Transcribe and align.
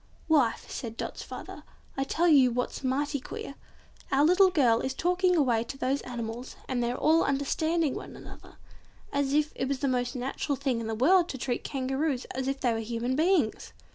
"Wife" 0.27 0.65
said 0.71 0.97
Dot's 0.97 1.21
father, 1.21 1.61
"I'll 1.95 2.05
tell 2.05 2.27
you 2.27 2.49
what's 2.49 2.83
mighty 2.83 3.19
queer, 3.19 3.53
our 4.11 4.25
little 4.25 4.49
girl 4.49 4.79
is 4.79 4.95
talking 4.95 5.35
away 5.35 5.63
to 5.65 5.77
those 5.77 6.01
animals, 6.01 6.55
and 6.67 6.81
they're 6.81 6.97
all 6.97 7.23
understanding 7.23 7.93
one 7.93 8.15
another, 8.15 8.55
as 9.13 9.31
if 9.35 9.53
it 9.55 9.67
was 9.67 9.77
the 9.77 9.87
most 9.87 10.15
natural 10.15 10.55
thing 10.55 10.79
in 10.81 10.87
the 10.87 10.95
world 10.95 11.29
to 11.29 11.37
treat 11.37 11.63
Kangaroos 11.63 12.25
as 12.31 12.47
if 12.47 12.61
they 12.61 12.73
were 12.73 12.79
human 12.79 13.15
beings!" 13.15 13.73